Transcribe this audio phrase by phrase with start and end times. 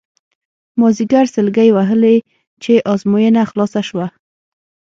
[0.79, 2.15] مازیګر سلګۍ وهلې
[2.63, 4.07] چې ازموینه خلاصه شوه.